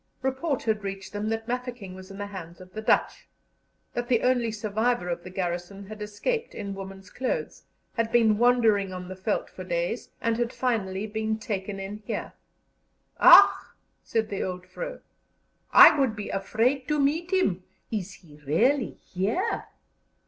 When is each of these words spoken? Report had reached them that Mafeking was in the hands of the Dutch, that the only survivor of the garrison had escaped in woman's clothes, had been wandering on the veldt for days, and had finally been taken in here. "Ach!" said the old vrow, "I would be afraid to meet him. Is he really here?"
Report 0.23 0.63
had 0.63 0.83
reached 0.83 1.13
them 1.13 1.29
that 1.29 1.47
Mafeking 1.47 1.93
was 1.93 2.09
in 2.09 2.17
the 2.17 2.25
hands 2.25 2.59
of 2.59 2.73
the 2.73 2.81
Dutch, 2.81 3.27
that 3.93 4.07
the 4.07 4.23
only 4.23 4.51
survivor 4.51 5.09
of 5.09 5.23
the 5.23 5.29
garrison 5.29 5.85
had 5.85 6.01
escaped 6.01 6.55
in 6.55 6.73
woman's 6.73 7.11
clothes, 7.11 7.65
had 7.93 8.11
been 8.11 8.39
wandering 8.39 8.91
on 8.91 9.09
the 9.09 9.13
veldt 9.13 9.47
for 9.47 9.63
days, 9.63 10.09
and 10.19 10.37
had 10.37 10.51
finally 10.51 11.05
been 11.05 11.37
taken 11.37 11.79
in 11.79 11.97
here. 11.97 12.33
"Ach!" 13.19 13.51
said 14.01 14.29
the 14.29 14.41
old 14.41 14.65
vrow, 14.65 15.01
"I 15.71 15.95
would 15.99 16.15
be 16.15 16.29
afraid 16.31 16.87
to 16.87 16.99
meet 16.99 17.29
him. 17.31 17.63
Is 17.91 18.11
he 18.13 18.39
really 18.43 18.93
here?" 19.13 19.65